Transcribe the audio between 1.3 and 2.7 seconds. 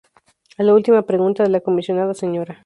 de la Comisionada Sra.